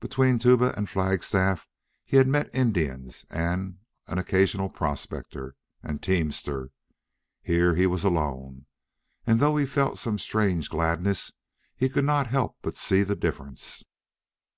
[0.00, 1.68] Between Tuba and Flagstaff
[2.02, 6.70] he had met Indians and an occasional prospector and teamster.
[7.42, 8.64] Here he was alone,
[9.26, 11.32] and though he felt some strange gladness,
[11.76, 13.84] he could not help but see the difference.